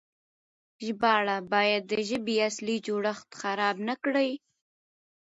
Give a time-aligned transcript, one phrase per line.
[0.85, 4.31] ژباړه بايد د ژبې اصلي جوړښت خراب نه کړي.